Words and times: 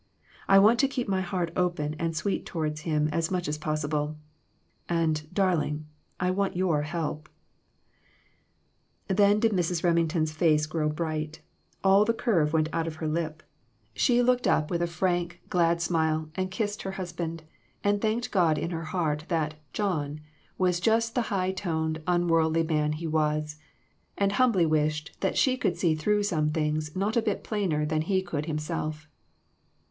I 0.47 0.57
want 0.57 0.79
to 0.79 0.87
keep 0.87 1.07
my 1.07 1.21
heart 1.21 1.51
open 1.55 1.95
and 1.99 2.15
sweet 2.17 2.43
toward 2.43 2.79
him 2.79 3.07
as 3.09 3.29
much 3.29 3.47
as 3.47 3.59
possible. 3.59 4.17
And, 4.89 5.31
dar 5.31 5.55
ling, 5.55 5.85
I 6.19 6.31
want 6.31 6.55
your 6.57 6.81
help." 6.81 7.29
Then 9.07 9.39
did 9.39 9.51
Mrs. 9.51 9.83
Remington's 9.83 10.31
face 10.31 10.65
grow 10.65 10.89
bright; 10.89 11.41
all 11.83 12.03
the 12.03 12.15
curve 12.15 12.51
went 12.51 12.67
out 12.73 12.87
of 12.87 12.95
her 12.95 13.07
lip; 13.07 13.43
she 13.93 14.23
looked 14.23 14.47
up 14.47 14.71
EMBARRASSING 14.71 14.87
QUESTIONS. 14.89 14.95
319 15.51 15.51
with 15.51 15.51
a 15.51 15.51
frank, 15.51 15.51
glad 15.51 15.81
smile 15.83 16.29
and 16.33 16.49
kissed 16.49 16.81
her 16.81 16.93
husband, 16.93 17.43
and 17.83 18.01
thanked 18.01 18.31
God 18.31 18.57
in 18.57 18.71
her 18.71 18.85
heart 18.85 19.25
that" 19.27 19.53
John" 19.71 20.19
was 20.57 20.79
just 20.79 21.13
the 21.13 21.21
high 21.29 21.51
toned, 21.51 22.01
unworldly 22.07 22.63
man 22.63 22.93
he 22.93 23.05
was; 23.05 23.57
and 24.17 24.31
humbly 24.31 24.65
wished 24.65 25.15
that 25.19 25.37
she 25.37 25.55
could 25.57 25.77
see 25.77 25.93
through 25.93 26.23
some 26.23 26.49
things 26.49 26.95
not 26.95 27.15
a 27.15 27.21
bit 27.21 27.43
plainer 27.43 27.85
than 27.85 28.01
he 28.01 28.23
could 28.23 28.47
himself. 28.47 29.07